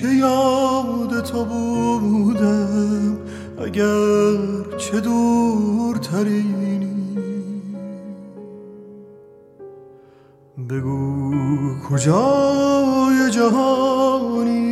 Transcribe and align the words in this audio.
همیشه 0.00 0.16
یاد 0.18 1.24
تو 1.24 1.44
بودم؟ 1.44 3.18
اگر 3.64 4.36
چه 4.78 5.00
دورترینی 5.00 6.86
بگو 10.70 11.34
کجای 11.90 13.30
جهانی 13.30 14.66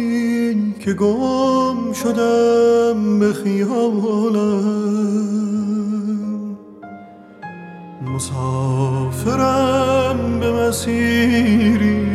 که 0.80 0.92
گم 0.92 1.92
شدم 1.92 3.18
به 3.18 3.32
خیالم؟ 3.32 4.58
مسافرم 8.14 9.40
به 10.40 10.52
مسیری 10.52 12.08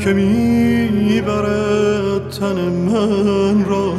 که 0.00 0.12
می‌برد. 0.12 1.67
تن 2.40 2.68
من 2.68 3.64
را. 3.64 3.92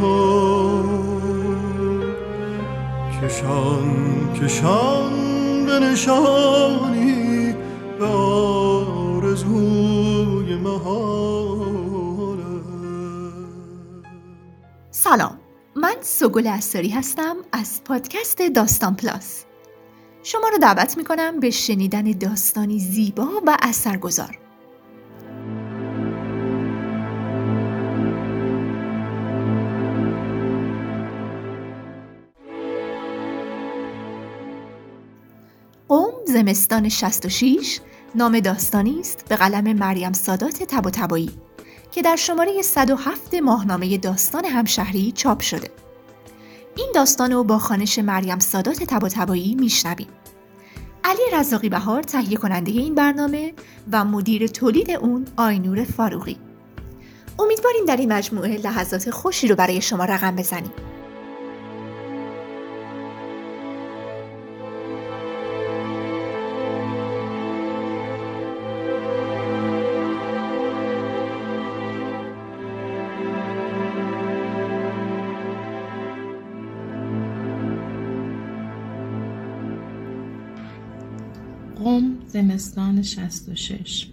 کشان 3.22 4.34
کشان 4.34 5.66
به 5.66 5.80
نشانی 5.80 7.56
به 8.00 8.06
آرزوی 8.06 9.80
سلام 14.92 15.40
من 15.76 15.96
سگل 16.02 16.48
استاری 16.48 16.90
هستم 16.90 17.36
از 17.52 17.84
پادکست 17.84 18.42
داستان 18.56 18.96
پلاس. 18.96 19.46
شما 20.24 20.50
رو 20.50 20.58
دعوت 20.58 20.98
می 20.98 21.04
کنم 21.04 21.40
به 21.40 21.50
شنیدن 21.50 22.12
داستانی 22.12 22.80
زیبا 22.80 23.28
و 23.48 23.58
اثرگذار. 23.62 24.49
زمستان 36.30 36.90
66 36.90 37.80
نام 38.16 38.40
داستانی 38.40 39.00
است 39.00 39.26
به 39.30 39.36
قلم 39.36 39.74
مریم 39.74 40.14
سادات 40.14 40.64
تب 40.64 40.86
و 40.86 40.90
تبایی 40.90 41.30
که 41.92 42.02
در 42.02 42.16
شماره 42.16 42.62
107 42.62 43.34
ماهنامه 43.34 43.98
داستان 43.98 44.46
همشهری 44.46 45.12
چاپ 45.12 45.42
شده. 45.42 45.70
این 46.76 46.92
داستان 46.96 47.32
رو 47.32 47.44
با 47.44 47.58
خانش 47.58 48.00
مریم 48.00 48.40
سادات 48.40 48.84
تب 48.84 49.04
و 49.04 49.10
تبایی 49.10 49.56
میشنویم. 49.56 50.08
علی 51.04 51.22
رزاقی 51.34 51.70
بهار 51.70 52.04
تهیه 52.04 52.38
کننده 52.38 52.72
این 52.72 52.96
برنامه 52.96 53.54
و 53.92 54.06
مدیر 54.06 54.48
تولید 54.48 54.92
اون 54.92 55.26
آینور 55.38 55.84
فاروقی. 55.84 56.38
امیدواریم 57.40 57.86
در 57.86 57.98
این 57.98 58.14
مجموعه 58.14 58.58
لحظات 58.58 59.10
خوشی 59.10 59.48
رو 59.48 59.56
برای 59.56 59.82
شما 59.82 60.06
رقم 60.06 60.36
بزنیم. 60.36 60.72
زمستان 82.60 83.02
66 83.02 84.08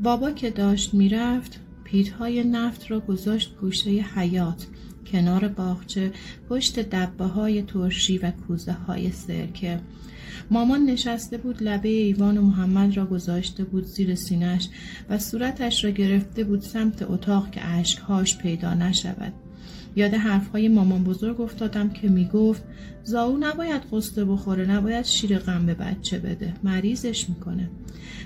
بابا 0.00 0.30
که 0.30 0.50
داشت 0.50 0.94
می‌رفت 0.94 1.60
پیتهای 1.84 2.44
نفت 2.44 2.90
را 2.90 3.00
گذاشت 3.00 3.56
گوشه 3.60 3.90
حیات 3.90 4.66
کنار 5.06 5.48
باغچه 5.48 6.12
پشت 6.48 6.78
دبه 6.78 7.24
های 7.24 7.62
ترشی 7.62 8.18
و 8.18 8.30
کوزه 8.30 8.72
های 8.72 9.12
سرکه 9.12 9.80
مامان 10.50 10.84
نشسته 10.84 11.38
بود 11.38 11.62
لبه 11.62 11.88
ایوان 11.88 12.38
و 12.38 12.42
محمد 12.42 12.96
را 12.96 13.06
گذاشته 13.06 13.64
بود 13.64 13.84
زیر 13.84 14.14
سینش 14.14 14.68
و 15.10 15.18
صورتش 15.18 15.84
را 15.84 15.90
گرفته 15.90 16.44
بود 16.44 16.60
سمت 16.60 17.02
اتاق 17.02 17.50
که 17.50 17.64
اشکهاش 17.64 18.38
پیدا 18.38 18.74
نشود. 18.74 19.32
یاد 19.96 20.14
حرفهای 20.14 20.68
مامان 20.68 21.04
بزرگ 21.04 21.40
افتادم 21.40 21.90
که 21.90 22.08
می‌گفت 22.08 22.62
زاو 23.04 23.38
نباید 23.40 23.82
قصه 23.92 24.24
بخوره 24.24 24.70
نباید 24.70 25.04
شیر 25.04 25.38
غم 25.38 25.66
به 25.66 25.74
بچه 25.74 26.18
بده 26.18 26.54
مریضش 26.62 27.28
می‌کنه. 27.28 27.70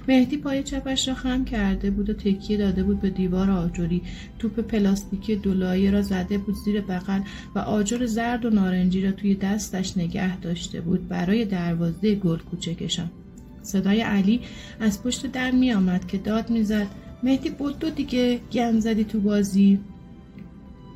مهدی 0.08 0.36
پای 0.36 0.62
چپش 0.62 1.08
را 1.08 1.14
خم 1.14 1.44
کرده 1.44 1.90
بود 1.90 2.10
و 2.10 2.12
تکیه 2.12 2.56
داده 2.56 2.82
بود 2.82 3.00
به 3.00 3.10
دیوار 3.10 3.50
آجوری 3.50 4.02
توپ 4.38 4.60
پلاستیکی 4.60 5.36
دولایه 5.36 5.90
را 5.90 6.02
زده 6.02 6.38
بود 6.38 6.54
زیر 6.64 6.80
بغل 6.80 7.20
و 7.54 7.58
آجر 7.58 8.06
زرد 8.06 8.44
و 8.44 8.50
نارنجی 8.50 9.00
را 9.00 9.12
توی 9.12 9.34
دستش 9.34 9.96
نگه 9.96 10.40
داشته 10.40 10.80
بود 10.80 11.08
برای 11.08 11.44
دروازه 11.44 12.14
گل 12.14 12.38
کوچکشان. 12.38 13.10
صدای 13.62 14.00
علی 14.00 14.40
از 14.80 15.02
پشت 15.02 15.26
در 15.26 15.50
می 15.50 15.72
آمد 15.72 16.06
که 16.06 16.18
داد 16.18 16.50
می‌زد 16.50 16.86
مهدی 17.22 17.50
بود 17.50 17.94
دیگه 17.94 18.40
گن 18.52 18.80
زدی 18.80 19.04
تو 19.04 19.20
بازی. 19.20 19.78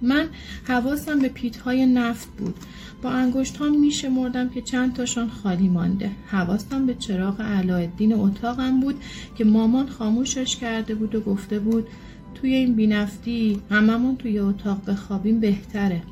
من 0.02 0.28
حواسم 0.64 1.18
به 1.18 1.28
پیتهای 1.28 1.86
نفت 1.86 2.28
بود. 2.38 2.54
با 3.02 3.10
انگشت 3.10 3.56
ها 3.56 3.68
می 3.68 3.90
شمردم 3.90 4.48
که 4.48 4.62
چند 4.62 4.94
تاشان 4.94 5.28
خالی 5.28 5.68
مانده. 5.68 6.10
حواسم 6.26 6.86
به 6.86 6.94
چراغ 6.94 7.40
علایالدین 7.40 8.12
اتاقم 8.12 8.80
بود 8.80 8.94
که 9.36 9.44
مامان 9.44 9.86
خاموشش 9.86 10.56
کرده 10.56 10.94
بود 10.94 11.14
و 11.14 11.20
گفته 11.20 11.58
بود 11.58 11.86
توی 12.34 12.54
این 12.54 12.74
بینفتی 12.74 13.60
هممون 13.70 14.16
توی 14.16 14.38
اتاق 14.38 14.90
بخوابیم 14.90 15.40
بهتره. 15.40 16.02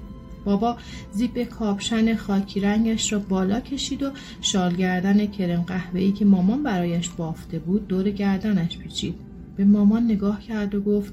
بابا 0.45 0.77
زیپ 1.13 1.43
کاپشن 1.43 2.17
خاکی 2.17 2.61
رنگش 2.61 3.13
را 3.13 3.19
بالا 3.19 3.61
کشید 3.61 4.03
و 4.03 4.11
شال 4.41 4.77
گردن 4.77 5.27
کرم 5.27 5.63
قهوه‌ای 5.63 6.13
که 6.13 6.25
مامان 6.25 6.63
برایش 6.63 7.09
بافته 7.09 7.59
بود 7.59 7.89
دور 7.89 8.11
گردنش 8.11 8.79
پیچید. 8.79 9.15
به 9.57 9.65
مامان 9.65 10.05
نگاه 10.05 10.41
کرد 10.43 10.75
و 10.75 10.81
گفت 10.81 11.13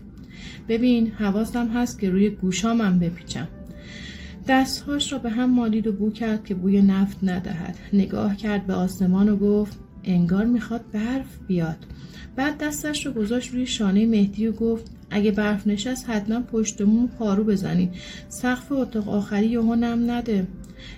ببین 0.68 1.12
حواسم 1.12 1.68
هست 1.68 2.00
که 2.00 2.10
روی 2.10 2.30
گوشامم 2.30 3.00
بپیچم. 3.00 3.48
دستهاش 4.48 5.14
را 5.14 5.20
به 5.20 5.30
هم 5.30 5.50
مالید 5.50 5.88
و 5.88 5.92
بو 5.92 6.12
کرد 6.12 6.46
که 6.46 6.56
بوی 6.56 6.82
نفت 6.82 7.18
ندهد. 7.24 7.76
نگاه 7.94 8.36
کرد 8.36 8.68
به 8.68 8.74
آسمان 8.74 9.30
و 9.30 9.38
گفت 9.38 9.80
انگار 10.04 10.46
می‌خواد 10.46 10.82
برف 10.94 11.38
بیاد. 11.48 11.78
بعد 12.36 12.58
دستش 12.58 13.06
رو 13.06 13.12
گذاشت 13.12 13.54
روی 13.54 13.66
شانه 13.66 14.06
مهدی 14.06 14.48
و 14.48 14.52
گفت 14.52 14.92
اگه 15.10 15.32
برف 15.32 15.68
نشست 15.68 16.10
حتما 16.10 16.40
پشتمون 16.42 17.08
پارو 17.08 17.44
بزنین 17.44 17.90
سقف 18.30 18.72
اتاق 18.72 19.10
آخری 19.10 19.48
یهو 19.48 19.76
نم 19.76 20.12
نده. 20.12 20.48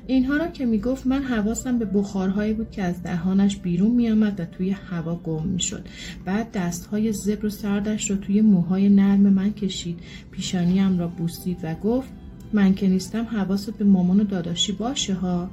اینها 0.07 0.37
را 0.37 0.47
که 0.47 0.65
می‌گفت 0.65 1.07
من 1.07 1.23
حواسم 1.23 1.79
به 1.79 1.85
بخارهایی 1.85 2.53
بود 2.53 2.71
که 2.71 2.83
از 2.83 3.03
دهانش 3.03 3.57
بیرون 3.57 3.91
میآمد 3.91 4.39
و 4.39 4.45
توی 4.45 4.69
هوا 4.69 5.15
گم 5.15 5.47
می‌شد. 5.47 5.85
بعد 6.25 6.51
دستهای 6.51 7.13
زبر 7.13 7.45
و 7.45 7.49
سردش 7.49 8.11
را 8.11 8.17
توی 8.17 8.41
موهای 8.41 8.89
نرم 8.89 9.19
من 9.19 9.53
کشید. 9.53 9.99
پیشانیم 10.31 10.99
را 10.99 11.07
بوسید 11.07 11.57
و 11.63 11.75
گفت 11.75 12.09
من 12.53 12.73
که 12.73 12.87
نیستم 12.87 13.23
حواست 13.23 13.77
به 13.77 13.85
مامان 13.85 14.19
و 14.19 14.23
داداشی 14.23 14.71
باشه 14.71 15.13
ها؟ 15.13 15.49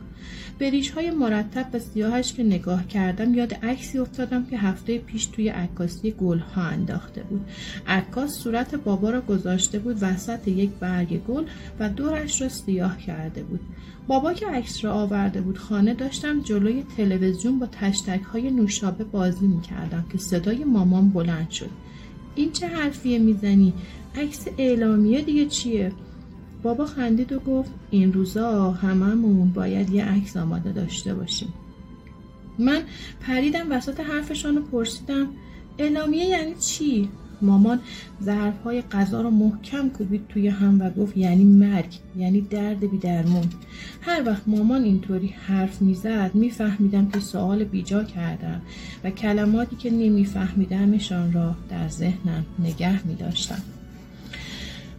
به 0.59 0.83
های 0.95 1.11
مرتب 1.11 1.67
و 1.73 1.79
سیاهش 1.79 2.33
که 2.33 2.43
نگاه 2.43 2.87
کردم 2.87 3.35
یاد 3.35 3.55
عکسی 3.55 3.99
افتادم 3.99 4.47
که 4.47 4.59
هفته 4.59 4.99
پیش 4.99 5.27
توی 5.27 5.49
عکاسی 5.49 6.11
گل 6.11 6.39
ها 6.39 6.63
انداخته 6.63 7.23
بود. 7.23 7.41
عکاس 7.87 8.39
صورت 8.39 8.75
بابا 8.75 9.11
را 9.11 9.21
گذاشته 9.21 9.79
بود 9.79 9.99
وسط 10.01 10.49
یک 10.49 10.71
برگ 10.71 11.25
گل 11.25 11.45
و 11.81 11.89
دورش 11.89 12.43
را 12.43 12.49
سیاه 12.49 12.99
کرده 12.99 13.43
بود. 13.43 13.61
بابا 14.07 14.33
که 14.33 14.47
عکس 14.47 14.85
را 14.85 14.95
آورده 14.95 15.41
بود 15.41 15.59
خانه 15.59 15.95
داشتم 15.95 16.41
جلوی 16.41 16.85
تلویزیون 16.97 17.59
با 17.59 17.67
تشتک 17.67 18.23
های 18.23 18.51
نوشابه 18.51 19.05
بازی 19.05 19.47
می‌کردم 19.47 20.05
که 20.13 20.19
صدای 20.19 20.65
مامان 20.65 21.09
بلند 21.09 21.51
شد. 21.51 21.71
این 22.35 22.53
چه 22.53 22.67
حرفیه 22.67 23.19
می‌زنی؟ 23.19 23.73
عکس 24.17 24.47
اعلامیه 24.59 25.23
دیگه 25.23 25.47
چیه؟ 25.47 25.93
بابا 26.67 26.87
خندید 26.87 27.33
و 27.33 27.39
گفت 27.39 27.71
این 27.91 28.13
روزا 28.13 28.71
هممون 28.71 29.51
باید 29.51 29.91
یه 29.91 30.05
عکس 30.05 30.37
آماده 30.37 30.73
داشته 30.73 31.15
باشیم. 31.15 31.55
من 32.59 32.83
پریدم 33.21 33.67
وسط 33.71 34.01
حرفشان 34.01 34.59
و 34.59 34.61
پرسیدم 34.61 35.27
اعلامیه 35.79 36.25
یعنی 36.25 36.55
چی؟ 36.55 37.09
مامان 37.43 37.81
ظرف 38.23 38.63
های 38.63 38.83
غذا 38.83 39.21
رو 39.21 39.31
محکم 39.31 39.89
کوبید 39.89 40.29
توی 40.29 40.49
هم 40.49 40.81
و 40.81 40.91
گفت 40.91 41.17
یعنی 41.17 41.45
مرگ 41.45 41.99
یعنی 42.17 42.41
درد 42.41 42.91
بی 42.91 42.99
درمون. 42.99 43.47
هر 44.01 44.23
وقت 44.27 44.43
مامان 44.47 44.83
اینطوری 44.85 45.29
حرف 45.29 45.83
می‌زد 45.83 46.31
میفهمیدم 46.35 47.11
که 47.11 47.21
سوال 47.21 47.65
بیجا 47.65 48.05
کردم 48.05 48.63
و 49.05 49.11
کلماتی 49.11 49.77
که 49.77 49.91
نمیفهمیدمشان 49.91 51.33
را 51.33 51.55
در 51.71 51.89
ذهنم 51.89 52.45
نگه 52.59 53.07
میداشتم. 53.07 53.63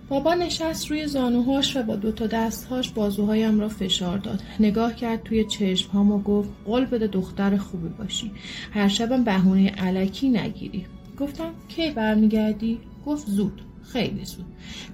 بابا 0.10 0.34
نشست 0.34 0.88
روی 0.88 1.08
زانوهاش 1.08 1.78
و 1.78 1.84
با 1.84 1.96
دوتا 1.96 2.28
دستهاش 2.28 2.90
بازوهایم 2.90 3.60
را 3.60 3.70
فشار 3.70 4.18
داد. 4.18 4.44
نگاه 4.60 4.96
کرد 4.96 5.24
توی 5.24 5.46
چشمهام 5.46 6.12
و 6.12 6.22
گفت 6.22 6.50
قول 6.66 6.86
بده 6.86 7.08
دختر 7.08 7.58
خوبی 7.58 7.90
باشی. 7.90 8.32
هر 8.72 8.88
شبم 8.88 9.24
بهونه 9.24 9.70
علکی 9.70 10.30
نگیری. 10.30 10.86
گفتم 11.20 11.54
کی 11.68 11.92
برمیگردی؟ 11.92 12.80
گفت 13.06 13.28
زود. 13.28 13.62
خیلی 13.84 14.26
زود. 14.26 14.46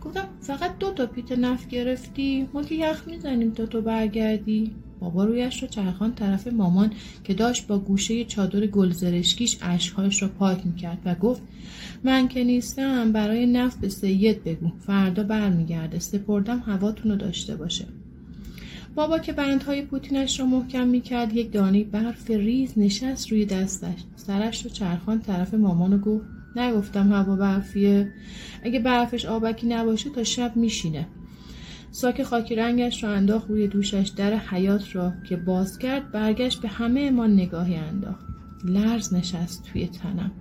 گفتم 0.01 0.27
فقط 0.42 0.77
دو 0.77 0.92
تا 0.92 1.06
پیت 1.06 1.31
نفت 1.31 1.69
گرفتی؟ 1.69 2.50
ما 2.54 2.63
که 2.63 2.75
یخ 2.75 3.07
می‌زنیم 3.07 3.51
تا 3.51 3.66
تو 3.66 3.81
برگردی. 3.81 4.75
بابا 5.04 5.24
رویش 5.24 5.62
رو 5.62 5.68
چرخان 5.68 6.14
طرف 6.14 6.48
مامان 6.48 6.92
که 7.24 7.34
داشت 7.34 7.68
با 7.68 7.80
گوشه 7.80 8.26
چادر 8.26 8.68
گلزرشکیش 8.68 9.58
اشکهایش 9.62 10.22
را 10.22 10.28
پاک 10.28 10.66
می‌کرد 10.66 10.98
و 11.06 11.16
گفت 11.16 11.42
من 12.04 12.28
که 12.28 12.44
نیستم 12.44 13.12
برای 13.12 13.46
نفت 13.46 13.82
به 13.82 13.90
سید 13.90 14.44
بگو 14.44 14.72
فردا 14.88 15.24
برمیگرده 15.24 16.00
سپردم 16.00 16.60
هواتون 16.60 17.12
رو 17.12 17.18
داشته 17.18 17.56
باشه. 17.56 17.86
بابا 18.96 19.20
که 19.20 19.34
بندهای 19.34 19.82
پوتینش 19.82 20.40
را 20.40 20.46
محکم 20.46 20.88
می‌کرد 20.88 21.36
یک 21.36 21.52
دانه 21.52 21.84
برف 21.84 22.30
ریز 22.30 22.74
نشست 22.78 23.32
روی 23.32 23.46
دستش 23.46 24.00
سرش 24.16 24.66
رو 24.66 24.70
چرخان 24.70 25.20
طرف 25.20 25.54
مامان 25.54 25.94
و 25.94 25.98
گفت 25.98 26.26
نگفتم 26.56 27.12
هوا 27.12 27.36
برفیه 27.36 28.12
اگه 28.64 28.80
برفش 28.80 29.26
آبکی 29.26 29.68
نباشه 29.68 30.10
تا 30.10 30.24
شب 30.24 30.56
میشینه. 30.56 31.08
ساک 31.95 32.24
خاکی 32.24 32.56
رنگش 32.56 33.04
را 33.04 33.10
انداخت 33.10 33.50
روی 33.50 33.68
دوشش 33.68 34.12
در 34.16 34.34
حیات 34.34 34.95
را 34.95 35.13
که 35.30 35.36
باز 35.36 35.78
کرد 35.78 36.12
برگشت 36.12 36.62
به 36.62 36.68
همه 36.68 37.12
ما 37.12 37.28
نگاهی 37.28 37.75
انداخت. 37.75 38.25
لرز 38.66 39.13
نشست 39.13 39.63
توی 39.63 39.88
تنم. 39.88 40.31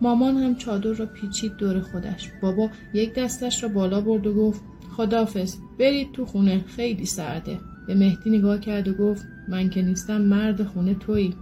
مامان 0.00 0.36
هم 0.36 0.54
چادر 0.54 0.92
را 0.92 1.06
پیچید 1.06 1.56
دور 1.56 1.80
خودش. 1.80 2.30
بابا 2.42 2.70
یک 2.94 3.14
دستش 3.14 3.62
را 3.62 3.68
بالا 3.68 4.00
برد 4.00 4.26
و 4.26 4.34
گفت 4.34 4.60
خدافز 4.96 5.56
برید 5.78 6.12
تو 6.12 6.26
خونه 6.26 6.64
خیلی 6.66 7.06
سرده. 7.06 7.58
به 7.86 7.94
مهدی 7.94 8.30
نگاه 8.30 8.60
کرد 8.60 8.88
و 8.88 8.94
گفت 8.94 9.26
من 9.48 9.70
که 9.70 9.82
نیستم 9.82 10.20
مرد 10.20 10.64
خونه 10.64 10.94
تویی. 10.94 11.34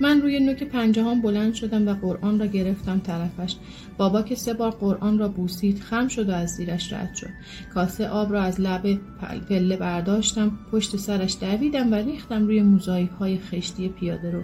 من 0.00 0.20
روی 0.22 0.40
نوک 0.40 0.62
پنجهام 0.62 1.20
بلند 1.20 1.54
شدم 1.54 1.88
و 1.88 1.94
قرآن 1.94 2.40
را 2.40 2.46
گرفتم 2.46 2.98
طرفش. 2.98 3.56
بابا 3.98 4.22
که 4.22 4.34
سه 4.34 4.54
بار 4.54 4.70
قرآن 4.70 5.18
را 5.18 5.28
بوسید 5.28 5.80
خم 5.80 6.08
شد 6.08 6.28
و 6.28 6.32
از 6.32 6.50
زیرش 6.50 6.92
رد 6.92 7.14
شد. 7.14 7.30
کاسه 7.74 8.08
آب 8.08 8.32
را 8.32 8.42
از 8.42 8.60
لب 8.60 9.00
پله 9.48 9.76
برداشتم 9.76 10.58
پشت 10.72 10.96
سرش 10.96 11.36
دویدم 11.40 11.92
و 11.92 11.94
ریختم 11.94 12.46
روی 12.46 12.62
موزاییک 12.62 13.10
های 13.10 13.38
خشتی 13.38 13.88
پیاده 13.88 14.30
رو. 14.30 14.42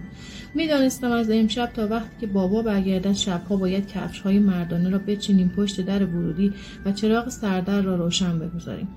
می‌دانستم 0.55 1.13
از 1.13 1.31
امشب 1.31 1.67
تا 1.67 1.89
وقتی 1.89 2.21
که 2.21 2.27
بابا 2.27 2.63
برگردد 2.63 3.13
شبها 3.13 3.57
باید 3.57 3.87
کفش 3.87 4.21
های 4.21 4.39
مردانه 4.39 4.91
را 4.91 4.99
بچینیم 4.99 5.53
پشت 5.57 5.81
در 5.81 6.07
ورودی 6.07 6.53
و 6.85 6.93
چراغ 6.93 7.29
سردر 7.29 7.83
را 7.83 7.97
روشن 7.97 8.39
بگذاریم. 8.39 8.89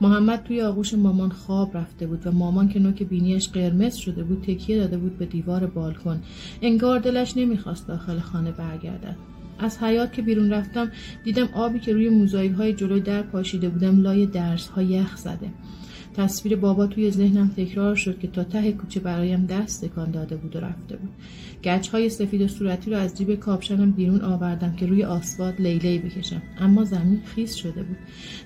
محمد 0.00 0.42
توی 0.42 0.62
آغوش 0.62 0.94
مامان 0.94 1.30
خواب 1.30 1.76
رفته 1.76 2.06
بود 2.06 2.26
و 2.26 2.32
مامان 2.32 2.68
که 2.68 2.78
نوک 2.78 3.02
بینیش 3.02 3.48
قرمز 3.48 3.94
شده 3.94 4.24
بود 4.24 4.42
تکیه 4.42 4.78
داده 4.78 4.98
بود 4.98 5.18
به 5.18 5.26
دیوار 5.26 5.66
بالکن. 5.66 6.05
انگار 6.62 6.98
دلش 6.98 7.36
نمی‌خواست 7.36 7.88
داخل 7.88 8.18
خانه 8.18 8.52
برگردد. 8.52 9.16
از 9.58 9.78
حیات 9.78 10.12
که 10.12 10.22
بیرون 10.22 10.50
رفتم 10.50 10.90
دیدم 11.24 11.48
آبی 11.54 11.78
که 11.78 11.92
روی 11.92 12.08
موزاییک 12.08 12.52
های 12.52 12.72
جلوی 12.72 13.00
در 13.00 13.22
پاشیده 13.22 13.68
بودم 13.68 14.00
لای 14.00 14.26
درس 14.26 14.68
ها 14.68 14.82
یخ 14.82 15.16
زده. 15.16 15.50
تصویر 16.16 16.56
بابا 16.56 16.86
توی 16.86 17.10
ذهنم 17.10 17.50
تکرار 17.56 17.94
شد 17.94 18.18
که 18.18 18.28
تا 18.28 18.44
ته 18.44 18.72
کوچه 18.72 19.00
برایم 19.00 19.46
دست 19.46 19.84
تکان 19.84 20.10
داده 20.10 20.36
بود 20.36 20.56
و 20.56 20.60
رفته 20.60 20.96
بود. 20.96 21.10
گچ 21.64 21.88
های 21.88 22.08
سفید 22.08 22.42
و 22.42 22.48
صورتی 22.48 22.90
رو 22.90 22.96
از 22.96 23.18
جیب 23.18 23.34
کاپشنم 23.34 23.90
بیرون 23.90 24.20
آوردم 24.20 24.72
که 24.76 24.86
روی 24.86 25.04
آسفالت 25.04 25.60
لیلی 25.60 25.98
بکشم. 25.98 26.42
اما 26.60 26.84
زمین 26.84 27.20
خیس 27.24 27.54
شده 27.54 27.82
بود. 27.82 27.96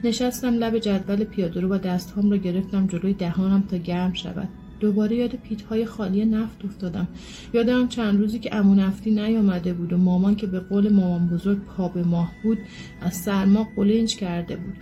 نشستم 0.05 0.55
لب 0.55 0.79
جدول 0.79 1.25
پیاده 1.25 1.61
رو 1.61 1.69
و 1.69 1.79
دستهام 1.79 2.31
رو 2.31 2.37
گرفتم 2.37 2.87
جلوی 2.87 3.13
دهانم 3.13 3.63
تا 3.71 3.77
گرم 3.77 4.13
شود. 4.13 4.49
دوباره 4.81 5.17
یاد 5.17 5.39
های 5.71 5.87
خالی 5.87 6.25
نفت 6.25 6.65
افتادم. 6.65 7.09
یادم 7.55 7.89
چند 7.89 8.19
روزی 8.19 8.39
که 8.39 8.57
امو 8.57 8.75
نفتی 8.75 9.11
نیامده 9.11 9.73
بود 9.75 9.93
و 9.93 9.97
مامان 9.97 10.37
که 10.37 10.47
به 10.47 10.61
قول 10.61 10.89
مامان 10.89 11.27
بزرگ 11.27 11.59
پا 11.59 11.89
به 11.89 12.03
ماه 12.03 12.33
بود 12.43 12.59
از 13.01 13.15
سرما 13.15 13.67
قلنج 13.77 14.17
کرده 14.17 14.57
بود. 14.57 14.75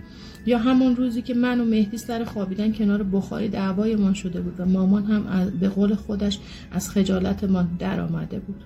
یا 0.45 0.57
همون 0.57 0.95
روزی 0.95 1.21
که 1.21 1.33
من 1.33 1.59
و 1.59 1.65
مهدی 1.65 1.97
سر 1.97 2.23
خوابیدن 2.23 2.73
کنار 2.73 3.03
بخاری 3.03 3.47
دعوایمان 3.49 4.13
شده 4.13 4.41
بود 4.41 4.59
و 4.59 4.65
مامان 4.65 5.05
هم 5.05 5.49
به 5.59 5.69
قول 5.69 5.95
خودش 5.95 6.39
از 6.71 6.89
خجالتمان 6.89 7.69
در 7.79 8.01
آمده 8.01 8.39
بود. 8.39 8.63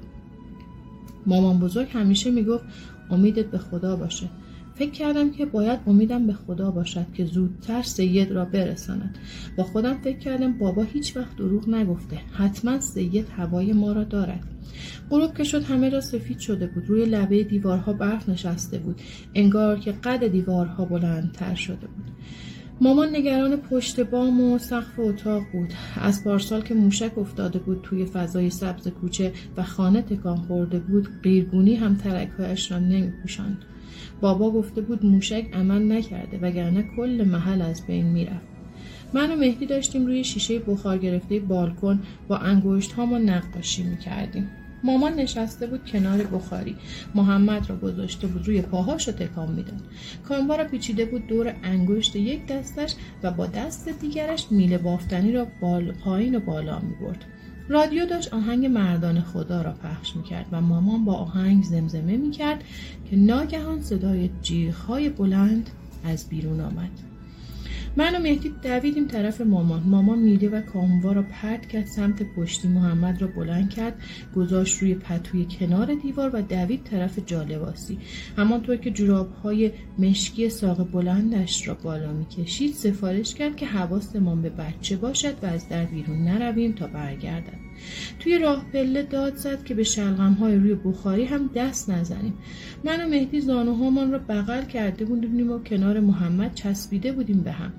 مامان 1.25 1.59
بزرگ 1.59 1.87
همیشه 1.93 2.31
می‌گفت 2.31 2.63
امیدت 3.09 3.45
به 3.45 3.57
خدا 3.57 3.95
باشه. 3.95 4.29
فکر 4.75 4.91
کردم 4.91 5.31
که 5.31 5.45
باید 5.45 5.79
امیدم 5.87 6.27
به 6.27 6.33
خدا 6.33 6.71
باشد 6.71 7.05
که 7.13 7.25
زودتر 7.25 7.81
سید 7.81 8.31
را 8.31 8.45
برساند. 8.45 9.17
با 9.57 9.63
خودم 9.63 9.93
فکر 9.93 10.17
کردم 10.17 10.53
بابا 10.53 10.83
هیچ 10.83 11.17
وقت 11.17 11.35
دروغ 11.35 11.69
نگفته. 11.69 12.17
حتما 12.31 12.79
سید 12.79 13.27
هوای 13.37 13.73
ما 13.73 13.91
را 13.91 14.03
دارد. 14.03 14.43
غروب 15.09 15.33
که 15.33 15.43
شد 15.43 15.63
همه 15.63 15.89
را 15.89 16.01
سفید 16.01 16.39
شده 16.39 16.67
بود. 16.67 16.87
روی 16.87 17.05
لبه 17.05 17.43
دیوارها 17.43 17.93
برف 17.93 18.29
نشسته 18.29 18.77
بود. 18.77 19.01
انگار 19.35 19.79
که 19.79 19.91
قد 19.91 20.27
دیوارها 20.27 20.85
بلندتر 20.85 21.55
شده 21.55 21.87
بود. 21.87 22.11
مامان 22.81 23.15
نگران 23.15 23.55
پشت 23.55 23.99
بام 23.99 24.41
و 24.41 24.57
سقف 24.57 24.99
اتاق 24.99 25.43
بود. 25.53 25.73
از 26.01 26.23
پارسال 26.23 26.61
که 26.61 26.73
موشک 26.73 27.17
افتاده 27.17 27.59
بود 27.59 27.79
توی 27.83 28.05
فضای 28.05 28.49
سبز 28.49 28.87
کوچه 28.87 29.31
و 29.57 29.63
خانه 29.63 30.01
تکان 30.01 30.37
خورده 30.37 30.79
بود 30.79 31.07
قیرگونی 31.23 31.75
هم 31.75 31.95
ترکهایش 31.95 32.71
را 32.71 32.79
نمیپوشاند. 32.79 33.65
بابا 34.23 34.51
گفته 34.51 34.81
بود 34.81 35.05
موشک 35.05 35.45
عمل 35.53 35.91
نکرده 35.91 36.37
وگرنه 36.41 36.85
کل 36.97 37.25
محل 37.27 37.61
از 37.61 37.87
بین 37.87 38.05
می‌رفت. 38.05 38.47
من 39.13 39.31
و 39.31 39.35
مهدی 39.35 39.65
داشتیم 39.65 40.05
روی 40.05 40.23
شیشه 40.23 40.59
بخار 40.59 40.97
گرفته 40.97 41.39
بالکن 41.39 41.99
با 42.27 42.37
انگشت 42.37 42.91
هامو 42.91 43.19
نقاشی 43.19 43.83
می‌کردیم. 43.83 44.49
مامان 44.83 45.13
نشسته 45.13 45.67
بود 45.67 45.85
کنار 45.85 46.23
بخاری. 46.23 46.75
محمد 47.15 47.69
را 47.69 47.77
گذاشته 47.77 48.27
بود 48.27 48.47
روی 48.47 48.61
پاهاش 48.61 49.07
رو 49.07 49.13
تکان 49.13 49.51
می‌داد. 49.51 49.81
کامبا 50.27 50.55
را 50.55 50.63
پیچیده 50.63 51.05
بود 51.05 51.27
دور 51.27 51.53
انگشت 51.63 52.15
یک 52.15 52.47
دستش 52.47 52.95
و 53.23 53.31
با 53.31 53.45
دست 53.45 53.89
دیگرش 54.01 54.47
میله 54.51 54.77
بافتنی 54.77 55.31
را 55.31 55.47
بال 55.61 55.91
پایین 55.91 56.35
و 56.35 56.39
بالا 56.39 56.79
می‌برد. 56.79 57.25
رادیو 57.69 58.05
داشت 58.05 58.33
آهنگ 58.33 58.65
مردان 58.65 59.21
خدا 59.21 59.61
را 59.61 59.71
پخش 59.71 60.15
می‌کرد 60.15 60.45
و 60.51 60.61
مامان 60.61 61.05
با 61.05 61.13
آهنگ 61.13 61.63
زمزمه 61.63 62.17
می‌کرد 62.17 62.63
که 63.09 63.15
ناگهان 63.15 63.81
صدای 63.81 64.29
جیغهای 64.41 65.09
بلند 65.09 65.69
از 66.03 66.29
بیرون 66.29 66.61
آمد. 66.61 67.12
من 67.97 68.15
و 68.15 68.19
مهدی 68.19 68.53
دویدیم 68.63 69.07
طرف 69.07 69.41
مامان. 69.41 69.83
مامان 69.85 70.19
میده 70.19 70.49
و 70.49 70.61
کاموا 70.61 71.11
را 71.11 71.21
پرت 71.21 71.65
کرد 71.67 71.85
سمت 71.85 72.23
پشتی 72.23 72.67
محمد 72.67 73.21
را 73.21 73.27
بلند 73.27 73.69
کرد 73.69 74.01
گذاشت 74.35 74.79
روی 74.79 74.95
پتوی 74.95 75.47
کنار 75.59 75.93
دیوار 75.93 76.29
و 76.33 76.41
دوید 76.41 76.83
طرف 76.83 77.19
جالباسی. 77.25 77.97
همانطور 78.37 78.77
که 78.77 78.91
جراب 78.91 79.33
های 79.43 79.71
مشکی 79.99 80.49
ساق 80.49 80.91
بلندش 80.91 81.67
را 81.67 81.73
بالا 81.73 82.13
می‌کشید 82.13 82.73
سفارش 82.73 83.35
کرد 83.35 83.55
که 83.55 83.65
حواستمان 83.65 84.41
به 84.41 84.49
بچه 84.49 84.97
باشد 84.97 85.35
و 85.43 85.45
از 85.45 85.69
در 85.69 85.85
بیرون 85.85 86.23
نرویم 86.23 86.71
تا 86.71 86.87
برگردد. 86.87 87.72
توی 88.19 88.39
راه 88.39 88.65
پله 88.73 89.03
داد 89.03 89.35
زد 89.35 89.63
که 89.63 89.73
به 89.73 89.83
شلغم 89.83 90.33
های 90.33 90.55
روی 90.55 90.75
بخاری 90.75 91.25
هم 91.25 91.49
دست 91.55 91.89
نزنیم. 91.89 92.33
من 92.83 93.05
و 93.05 93.09
مهدی 93.09 93.41
زانوهامان 93.41 94.11
را 94.11 94.19
بغل 94.19 94.61
کرده 94.61 95.05
بودیم 95.05 95.51
و 95.51 95.59
کنار 95.59 95.99
محمد 95.99 96.53
چسبیده 96.53 97.11
بودیم 97.11 97.41
به 97.41 97.51
هم. 97.51 97.73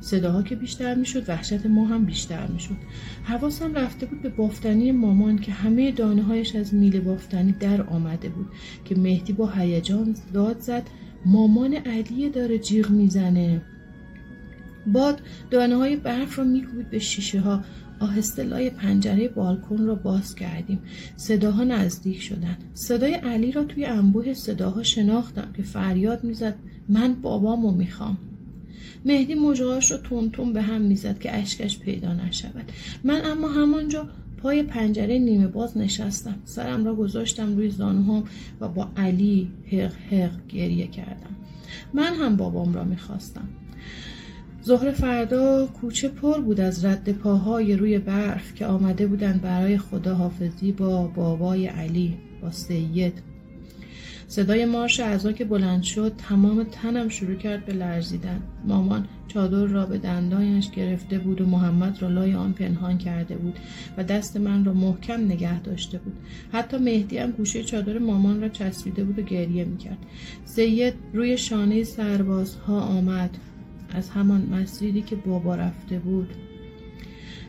صداها 0.00 0.42
که 0.42 0.56
بیشتر 0.56 0.94
می‌شد 0.94 1.28
وحشت 1.28 1.66
ما 1.66 1.86
هم 1.86 2.04
بیشتر 2.04 2.46
می‌شد. 2.46 2.76
حواسم 3.24 3.74
رفته 3.74 4.06
بود 4.06 4.22
به 4.22 4.28
بافتنی 4.28 4.92
مامان 4.92 5.38
که 5.38 5.52
همه 5.52 5.92
دانه 5.92 6.22
هایش 6.22 6.56
از 6.56 6.74
میله 6.74 7.00
بافتنی 7.00 7.52
در 7.52 7.82
آمده 7.82 8.28
بود 8.28 8.46
که 8.84 8.94
مهدی 8.94 9.32
با 9.32 9.50
هیجان 9.50 10.16
داد 10.32 10.60
زد 10.60 10.82
مامان 11.26 11.74
علیه 11.74 12.28
داره 12.28 12.58
جیغ 12.58 12.90
می‌زنه. 12.90 13.62
باد 14.86 15.20
دانه 15.50 15.76
های 15.76 15.96
برف 15.96 16.38
را 16.38 16.44
میکوبید 16.44 16.90
به 16.90 16.98
شیشه 16.98 17.40
ها 17.40 17.64
آهسته 18.00 18.42
لای 18.42 18.70
پنجره 18.70 19.28
بالکن 19.28 19.78
را 19.78 19.94
باز 19.94 20.34
کردیم. 20.34 20.78
صداها 21.16 21.64
نزدیک 21.64 22.22
شدند 22.22 22.64
صدای 22.74 23.14
علی 23.14 23.52
را 23.52 23.64
توی 23.64 23.84
انبوه 23.84 24.34
صداها 24.34 24.82
شناختم 24.82 25.52
که 25.56 25.62
فریاد 25.62 26.24
می‌زد 26.24 26.54
من 26.88 27.14
بابامو 27.14 27.70
می‌خوام. 27.70 28.18
مهدی 29.04 29.34
مجاهاش 29.34 29.92
رو 29.92 29.98
تون 30.28 30.52
به 30.52 30.62
هم 30.62 30.80
می‌زد 30.80 31.18
که 31.18 31.36
اشکش 31.36 31.78
پیدا 31.78 32.12
نشود. 32.12 32.72
من 33.04 33.20
اما 33.24 33.48
همانجا 33.48 34.08
پای 34.42 34.62
پنجره 34.62 35.18
نیمه 35.18 35.46
باز 35.46 35.78
نشستم. 35.78 36.36
سرم 36.44 36.84
را 36.84 36.94
گذاشتم 36.94 37.56
روی 37.56 37.70
زانوهام 37.70 38.24
و 38.60 38.68
با 38.68 38.88
علی 38.96 39.50
هق 39.72 39.92
هق 40.12 40.46
گریه 40.48 40.86
کردم. 40.86 41.36
من 41.94 42.14
هم 42.14 42.36
بابام 42.36 42.74
را 42.74 42.84
می‌خواستم. 42.84 43.48
ظهر 44.66 44.90
فردا 44.90 45.66
کوچه 45.66 46.08
پر 46.08 46.40
بود 46.40 46.60
از 46.60 46.84
رد 46.84 47.12
پاهای 47.12 47.76
روی 47.76 47.98
برف 47.98 48.54
که 48.54 48.66
آمده 48.66 49.06
بودند 49.06 49.42
برای 49.42 49.78
خداحافظی 49.78 50.72
با 50.72 51.06
بابای 51.06 51.66
علی 51.66 52.18
با 52.42 52.50
سید. 52.50 53.22
صدای 54.28 54.64
مارش 54.64 55.00
اعضا 55.00 55.32
که 55.32 55.44
بلند 55.44 55.82
شد 55.82 56.12
تمام 56.28 56.64
تنم 56.64 57.08
شروع 57.08 57.34
کرد 57.34 57.66
به 57.66 57.72
لرزیدن. 57.72 58.42
مامان 58.64 59.06
چادر 59.28 59.64
را 59.64 59.86
به 59.86 59.98
دندانش 59.98 60.70
گرفته 60.70 61.18
بود 61.18 61.40
و 61.40 61.46
محمد 61.46 62.02
را 62.02 62.08
لای 62.08 62.34
آن 62.34 62.52
پنهان 62.52 62.98
کرده 62.98 63.36
بود 63.36 63.58
و 63.96 64.04
دست 64.04 64.36
من 64.36 64.64
را 64.64 64.72
محکم 64.72 65.24
نگه 65.24 65.60
داشته 65.60 65.98
بود. 65.98 66.16
حتی 66.52 66.76
مهدی 66.76 67.18
هم 67.18 67.30
گوشه 67.30 67.64
چادر 67.64 67.98
مامان 67.98 68.40
را 68.40 68.48
چسبیده 68.48 69.04
بود 69.04 69.18
و 69.18 69.22
گریه 69.22 69.64
می‌کرد. 69.64 69.98
سید 70.44 70.94
روی 71.12 71.38
شانه 71.38 71.84
سربازها 71.84 72.80
آمد. 72.80 73.30
از 73.94 74.10
همان 74.10 74.48
مسیری 74.52 75.02
که 75.02 75.16
بابا 75.16 75.54
رفته 75.54 75.98
بود. 75.98 76.28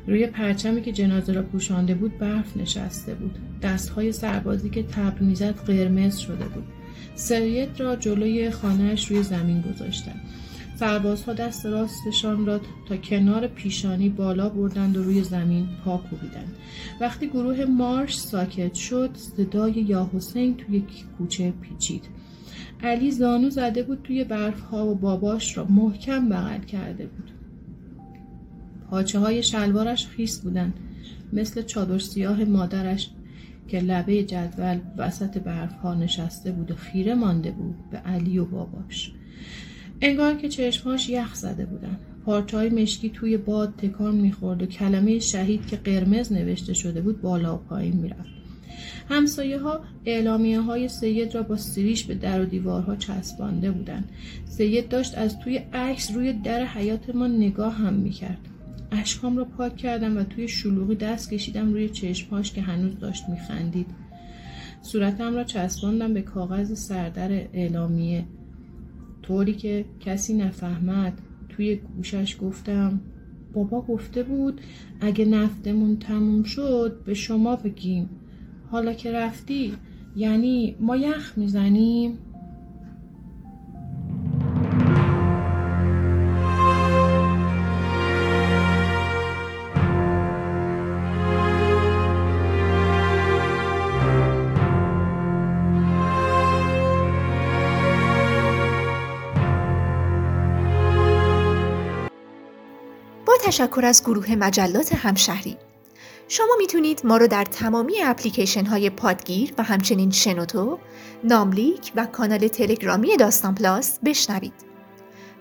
روی 0.07 0.27
پرچمی 0.27 0.81
که 0.81 0.91
جنازه 0.91 1.33
را 1.33 1.41
پوشانده 1.43 1.95
بود 1.95 2.17
برف 2.17 2.57
نشسته 2.57 3.13
بود. 3.13 3.37
دستهای 3.61 4.11
سربازی 4.11 4.69
که 4.69 4.83
تبر 4.83 5.19
می‌زد 5.19 5.55
قرمز 5.55 6.17
شده 6.17 6.45
بود. 6.45 6.63
سید 7.15 7.79
را 7.79 7.95
جلوی 7.95 8.49
خانهاش 8.49 9.11
روی 9.11 9.23
زمین 9.23 9.61
گذاشتن 9.61 10.21
سربازها 10.75 11.33
دست 11.33 11.65
راستشان 11.65 12.45
را 12.45 12.59
تا 12.89 12.97
کنار 12.97 13.47
پیشانی 13.47 14.09
بالا 14.09 14.49
بردند 14.49 14.97
و 14.97 15.03
روی 15.03 15.23
زمین 15.23 15.67
پا 15.85 15.97
کوبیدند. 15.97 16.55
وقتی 17.01 17.27
گروه 17.27 17.65
مارش 17.65 18.17
ساکت 18.17 18.73
شد 18.73 19.09
صدای 19.13 19.71
یا 19.71 20.09
حسین 20.13 20.57
توی 20.57 20.83
کوچه 21.17 21.53
پیچید. 21.61 22.03
علی 22.85 23.11
زانو 23.11 23.49
زده 23.49 23.83
بود 23.83 24.01
توی 24.03 24.23
برف 24.23 24.61
ها 24.61 24.87
و 24.87 24.95
باباش 24.95 25.57
را 25.57 25.65
محکم 25.65 26.29
بغل 26.29 26.59
کرده 26.59 27.05
بود. 27.05 27.31
پاچه 28.89 29.19
های 29.19 29.43
شلوارش 29.43 30.07
خیس 30.07 30.41
بودن 30.41 30.73
مثل 31.33 31.61
چادر 31.61 31.99
سیاه 31.99 32.43
مادرش 32.43 33.09
که 33.67 33.79
لبه 33.79 34.23
جدول 34.23 34.79
وسط 34.97 35.37
برف 35.37 35.73
ها 35.73 35.93
نشسته 35.93 36.51
بود 36.51 36.71
و 36.71 36.75
خیره 36.75 37.15
مانده 37.15 37.51
بود 37.51 37.75
به 37.91 37.97
علی 37.97 38.39
و 38.39 38.45
باباش. 38.45 39.11
انگار 40.01 40.35
که 40.35 40.49
چشمهاش 40.49 41.09
یخ 41.09 41.35
زده 41.35 41.65
بودن 41.65 41.99
پارچه 42.25 42.57
های 42.57 42.69
مشکی 42.69 43.09
توی 43.09 43.37
باد 43.37 43.73
تکان 43.77 44.15
می‌خورد 44.15 44.63
و 44.63 44.65
کلمه 44.65 45.19
شهید 45.19 45.67
که 45.67 45.75
قرمز 45.75 46.33
نوشته 46.33 46.73
شده 46.73 47.01
بود 47.01 47.21
بالا 47.21 47.55
و 47.55 47.57
پایین 47.57 47.95
می‌رفت. 47.95 48.34
همسایه 49.09 49.59
ها 49.59 49.79
اعلامیه 50.05 50.61
های 50.61 50.87
سید 50.87 51.35
را 51.35 51.43
با 51.43 51.57
سریش 51.57 52.03
به 52.03 52.15
در 52.15 52.41
و 52.41 52.45
دیوارها 52.45 52.95
چسبانده 52.95 53.71
بودند. 53.71 54.09
سید 54.45 54.89
داشت 54.89 55.17
از 55.17 55.39
توی 55.39 55.57
عکس 55.57 56.11
روی 56.11 56.33
در 56.33 56.65
حیات 56.65 57.15
ما 57.15 57.27
نگاه 57.27 57.73
هم 57.73 57.93
می‌کرد. 57.93 58.37
اشکام 58.91 59.37
را 59.37 59.45
پاک 59.45 59.77
کردم 59.77 60.17
و 60.17 60.23
توی 60.23 60.47
شلوغی 60.47 60.95
دست 60.95 61.33
کشیدم 61.33 61.73
روی 61.73 61.89
چشمهاش 61.89 62.51
که 62.51 62.61
هنوز 62.61 62.99
داشت 62.99 63.29
میخندید. 63.29 63.87
صورتم 64.81 65.35
را 65.35 65.43
چسباندم 65.43 66.13
به 66.13 66.21
کاغذ 66.21 66.73
سردر 66.79 67.31
اعلامیه 67.31 68.25
طوری 69.21 69.53
که 69.53 69.85
کسی 69.99 70.33
نفهمد 70.33 71.13
توی 71.49 71.75
گوشش 71.75 72.37
گفتم 72.41 72.99
بابا 73.53 73.81
گفته 73.81 74.23
بود 74.23 74.61
اگه 75.01 75.25
نفتمون 75.25 75.97
تموم 75.97 76.43
شد 76.43 77.03
به 77.05 77.13
شما 77.13 77.55
بگیم 77.55 78.09
حالا 78.75 78.93
که 78.93 79.11
رفتی 79.11 79.77
یعنی 80.15 80.75
ما 80.79 80.95
یخ 80.95 81.33
می‌زنیم؟ 81.37 82.17
تشکر 103.45 103.85
از 103.85 104.03
گروه 104.03 104.35
مجلات 104.35 104.93
همشهری 104.93 105.57
شما 106.27 106.55
می‌تونید 106.57 107.01
ما 107.03 107.17
رو 107.17 107.27
در 107.27 107.43
تمامی 107.43 108.01
اپلیکیشن 108.03 108.65
های 108.65 108.89
پادگیر 108.89 109.53
و 109.57 109.63
همچنین 109.63 110.11
شنوتو، 110.11 110.79
ناملیک 111.23 111.91
و 111.95 112.05
کانال 112.05 112.47
تلگرامی 112.47 113.17
داستان 113.17 113.55
پلاس 113.55 113.99
بشنوید. 114.05 114.53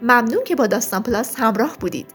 ممنون 0.02 0.44
که 0.44 0.56
با 0.56 0.66
داستان 0.66 1.02
پلاس 1.02 1.34
همراه 1.36 1.76
بودید. 1.80 2.06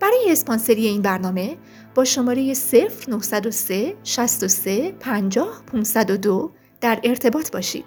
برای 0.00 0.26
اسپانسری 0.28 0.86
این 0.86 1.02
برنامه 1.02 1.56
با 1.94 2.04
شماره 2.04 2.54
0903 2.54 3.96
63 4.04 4.92
50 5.00 5.62
502 5.72 6.52
در 6.80 7.00
ارتباط 7.04 7.52
باشید. 7.52 7.84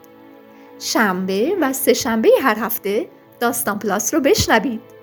شنبه 0.79 1.55
و 1.61 1.73
سه 1.73 1.93
شنبه 1.93 2.29
هر 2.41 2.59
هفته 2.59 3.09
داستان 3.39 3.79
پلاس 3.79 4.13
رو 4.13 4.19
بشنوید. 4.19 4.94